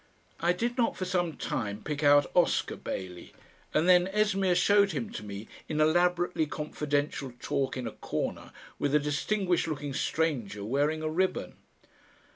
I 0.39 0.51
did 0.51 0.79
not 0.79 0.97
for 0.97 1.05
some 1.05 1.37
time 1.37 1.83
pick 1.83 2.01
out 2.01 2.25
Oscar 2.33 2.75
Bailey, 2.75 3.33
and 3.71 3.87
then 3.87 4.07
Esmeer 4.07 4.55
showed 4.55 4.93
him 4.93 5.11
to 5.11 5.21
me 5.23 5.47
in 5.69 5.79
elaborately 5.79 6.47
confidential 6.47 7.31
talk 7.39 7.77
in 7.77 7.85
a 7.85 7.91
corner 7.91 8.51
with 8.79 8.95
a 8.95 8.99
distinguished 8.99 9.67
looking 9.67 9.93
stranger 9.93 10.65
wearing 10.65 11.03
a 11.03 11.07
ribbon. 11.11 11.53